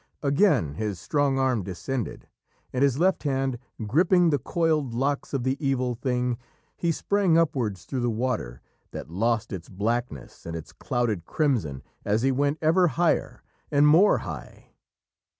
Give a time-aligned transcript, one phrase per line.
[0.23, 2.27] Again his strong arm descended,
[2.73, 6.39] and, his left hand gripping the coiled locks of the Evil Thing,
[6.75, 12.23] he sprang upwards through the water, that lost its blackness and its clouded crimson as
[12.23, 14.71] he went ever higher and more high.